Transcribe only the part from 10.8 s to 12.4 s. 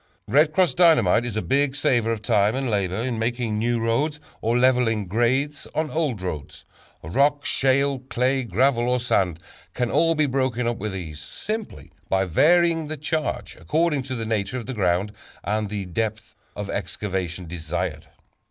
ease, simply by